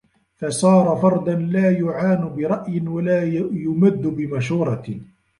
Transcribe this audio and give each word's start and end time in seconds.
فَصَارَ 0.35 0.95
فَرْدًا 0.97 1.35
لَا 1.35 1.71
يُعَانُ 1.71 2.35
بِرَأْيٍ 2.35 2.87
وَلَا 2.87 3.23
يُمَدُّ 3.51 4.07
بِمَشُورَةٍ 4.07 4.83